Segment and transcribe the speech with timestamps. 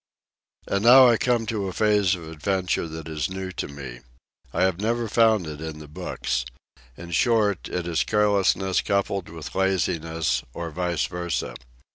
[0.67, 3.99] And now I come to a phase of adventure that is new to me.
[4.51, 6.43] I have never found it in the books.
[6.97, 11.53] In short, it is carelessness coupled with laziness, or vice versa.